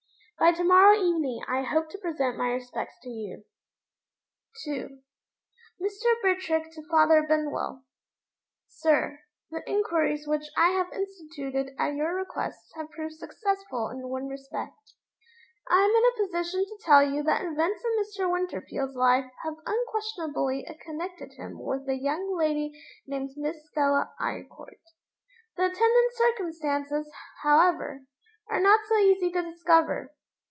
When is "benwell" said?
7.27-7.85